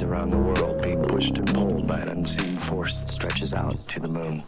[0.00, 4.00] around the world being pushed and pulled by an unseen force that stretches out to
[4.00, 4.42] the moon.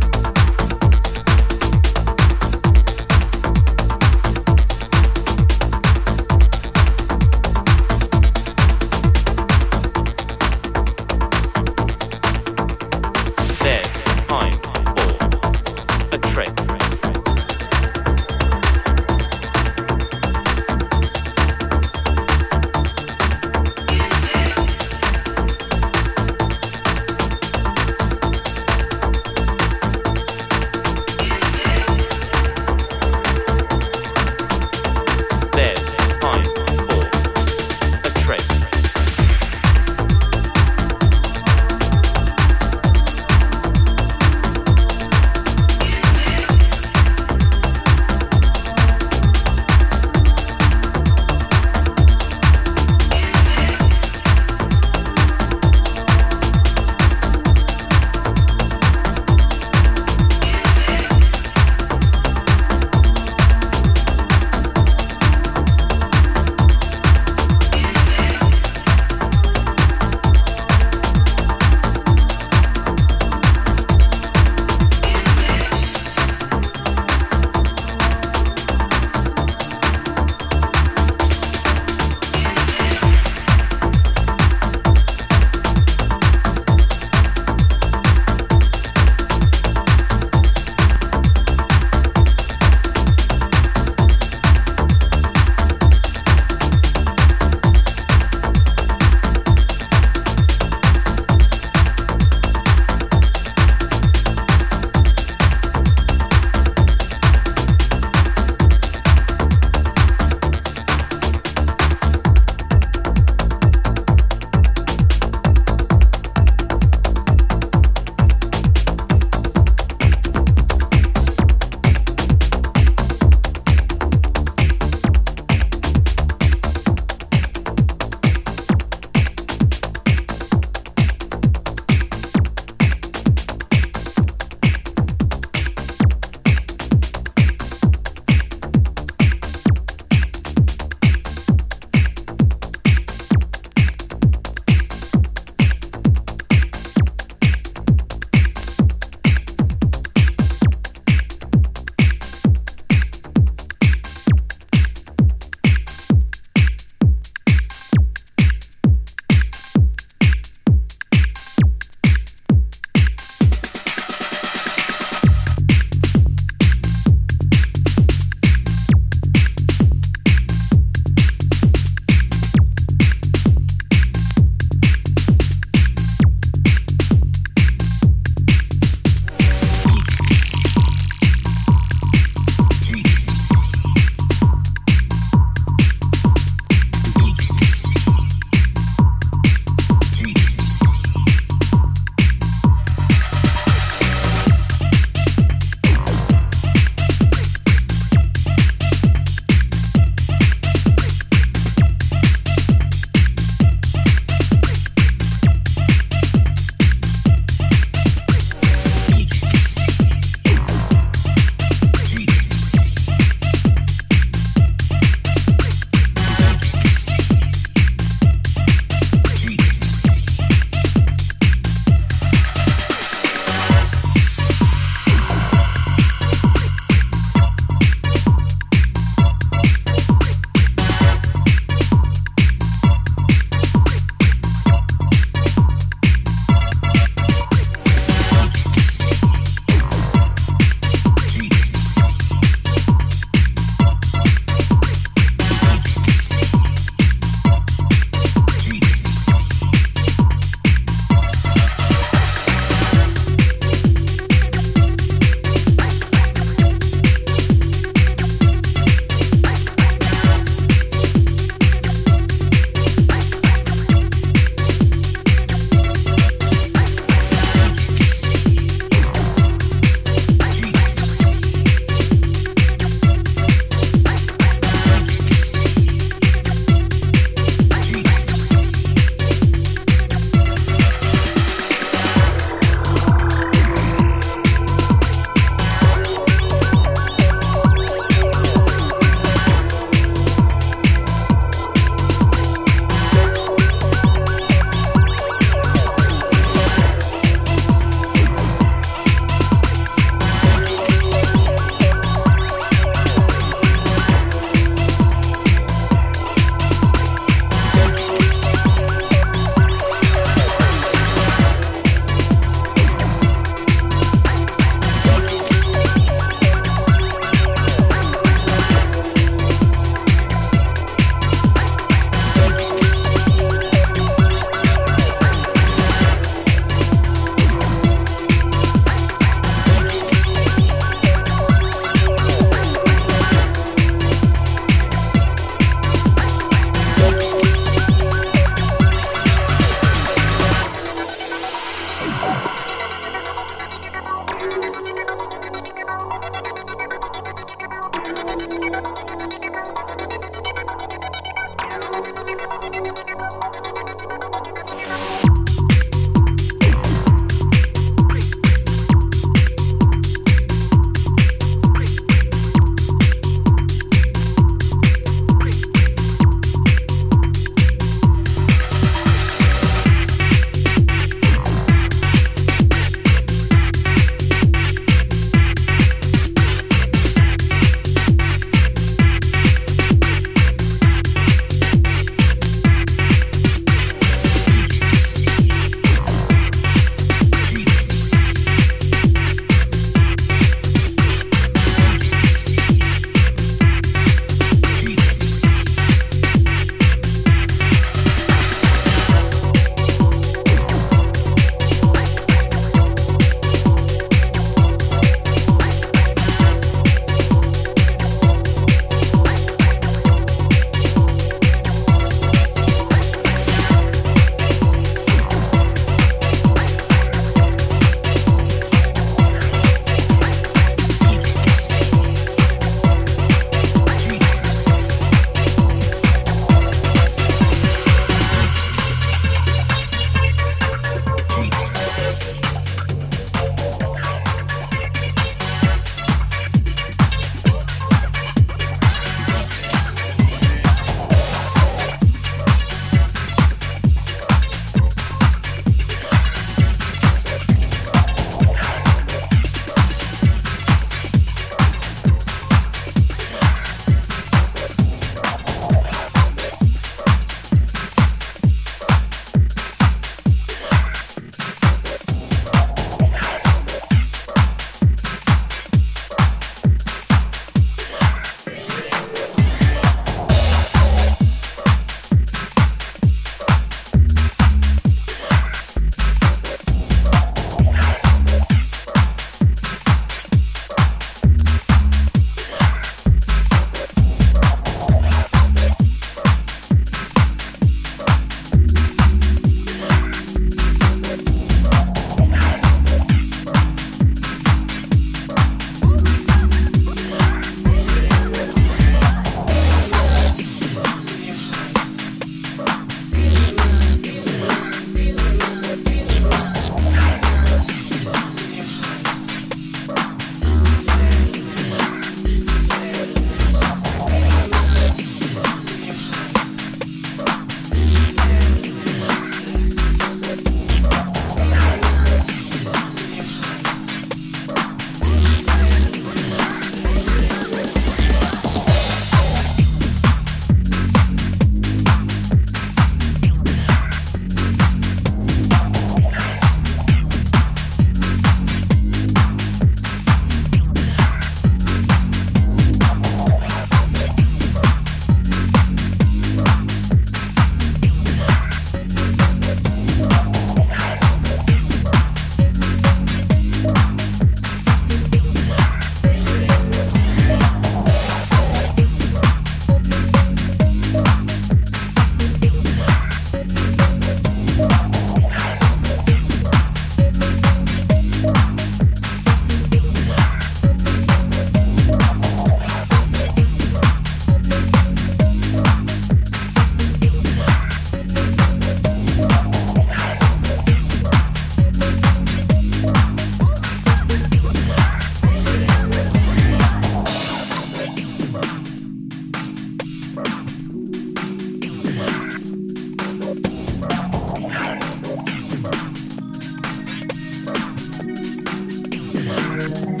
[599.69, 600.00] Bye.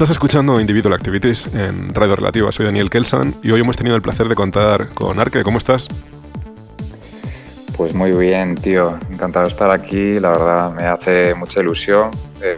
[0.00, 2.50] Estás escuchando Individual Activities en Radio Relativa.
[2.52, 5.42] Soy Daniel Kelsan y hoy hemos tenido el placer de contar con Arque.
[5.42, 5.88] ¿Cómo estás?
[7.76, 8.98] Pues muy bien, tío.
[9.10, 10.18] Encantado de estar aquí.
[10.18, 12.56] La verdad me hace mucha ilusión de,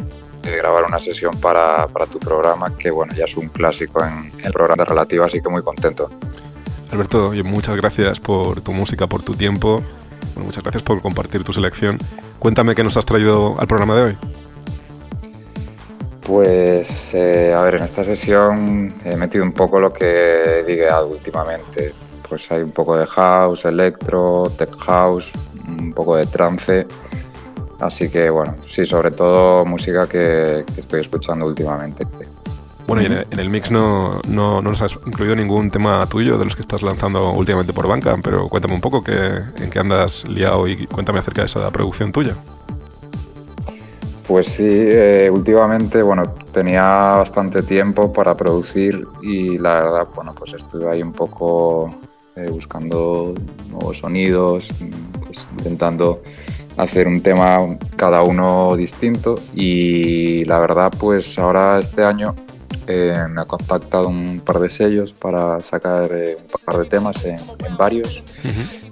[0.56, 4.84] grabar una sesión para, tu programa, que bueno, ya es un clásico en, el programa
[4.84, 6.10] de Relativa, así que muy contento.
[6.92, 9.82] Alberto, muchas gracias por tu música, por tu tiempo.
[10.36, 11.98] muchas gracias por compartir tu selección.
[12.38, 14.31] Cuéntame qué nos has traído al programa de hoy.
[16.24, 21.08] Pues, eh, a ver, en esta sesión he metido un poco lo que he digado
[21.08, 21.92] últimamente.
[22.28, 25.32] Pues hay un poco de house, electro, tech house,
[25.66, 26.86] un poco de trance.
[27.80, 32.06] Así que, bueno, sí, sobre todo música que, estoy escuchando últimamente.
[32.86, 36.54] Bueno, y en el, mix no, no, nos has incluido ningún tema tuyo de los
[36.54, 40.86] que estás lanzando últimamente por banca, pero cuéntame un poco en qué andas liado y
[40.86, 42.34] cuéntame acerca de esa producción tuya.
[44.26, 46.82] Pues sí, eh, últimamente, bueno, tenía
[47.16, 51.92] bastante tiempo para producir y la verdad, bueno, pues estuve ahí un poco
[52.36, 53.34] eh, buscando
[53.70, 54.68] nuevos sonidos,
[55.24, 56.22] pues intentando
[56.76, 57.58] hacer un tema
[57.96, 62.34] cada uno distinto y la verdad, pues ahora este año
[62.86, 67.38] eh, me ha contactado un par de sellos para sacar un par de temas en,
[67.78, 68.22] varios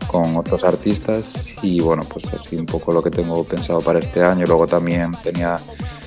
[0.07, 4.23] con otros artistas y bueno, pues así un poco lo que tengo pensado para este
[4.23, 4.47] año.
[4.47, 5.57] Luego también tenía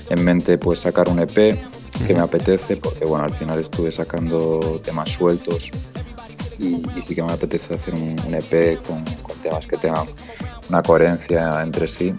[0.09, 1.57] en mente pues sacar un EP
[2.05, 5.69] que me apetece porque bueno, al final estuve sacando temas sueltos
[6.59, 9.03] y, sí que me apetece hacer un, EP con,
[9.41, 10.07] temas que tengan
[10.69, 12.13] una coherencia entre sí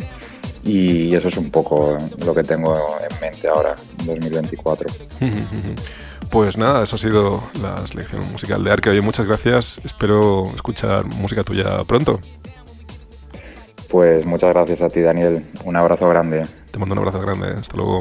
[0.64, 4.90] y eso es un poco lo que tengo en mente ahora, en 2024.
[6.30, 8.90] Pues nada, eso ha sido la selección musical de Arque.
[8.90, 9.80] Oye, muchas gracias.
[9.84, 12.18] Espero escuchar música tuya pronto.
[13.88, 15.44] Pues muchas gracias a ti, Daniel.
[15.64, 16.44] Un abrazo grande.
[16.72, 17.52] Te mando un abrazo grande.
[17.52, 18.00] Hasta luego.